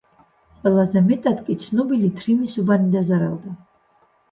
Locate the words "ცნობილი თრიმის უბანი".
1.67-2.91